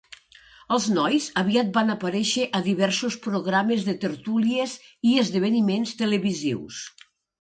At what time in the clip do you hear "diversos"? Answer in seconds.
2.69-3.17